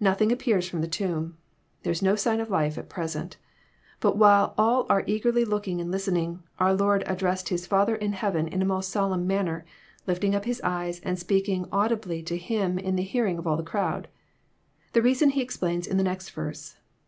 Nothing 0.00 0.32
appears 0.32 0.68
trom 0.72 0.80
the 0.80 0.88
tomb. 0.88 1.36
There 1.84 1.92
is 1.92 2.02
no 2.02 2.16
sign 2.16 2.40
of 2.40 2.50
life 2.50 2.76
at 2.76 2.88
present; 2.88 3.36
but 4.00 4.16
while 4.16 4.52
all 4.58 4.84
are 4.90 5.04
eagerly 5.06 5.44
looking 5.44 5.80
and 5.80 5.92
listening, 5.92 6.42
our 6.58 6.74
Lord 6.74 7.04
addressed 7.06 7.50
His 7.50 7.68
Father 7.68 7.94
in 7.94 8.12
heaven 8.14 8.48
in 8.48 8.62
a 8.62 8.64
most 8.64 8.90
solemn 8.90 9.28
manner, 9.28 9.64
lifting 10.08 10.34
up 10.34 10.44
His 10.44 10.60
eyes, 10.64 10.98
and 11.04 11.20
speaking 11.20 11.68
au 11.70 11.86
dibly 11.86 12.20
to 12.26 12.36
Him 12.36 12.80
in 12.80 12.96
the 12.96 13.04
hearing 13.04 13.38
of 13.38 13.46
all 13.46 13.56
the 13.56 13.62
crowd. 13.62 14.08
The 14.92 15.02
reason 15.02 15.30
He 15.30 15.40
explains 15.40 15.86
in 15.86 15.98
the 15.98 16.02
next 16.02 16.30
verse. 16.30 16.74